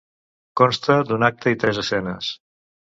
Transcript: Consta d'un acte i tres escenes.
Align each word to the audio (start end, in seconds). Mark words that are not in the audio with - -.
Consta 0.61 0.97
d'un 1.11 1.27
acte 1.29 1.55
i 1.57 1.61
tres 1.67 1.85
escenes. 1.87 2.35